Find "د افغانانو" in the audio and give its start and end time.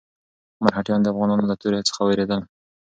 1.03-1.49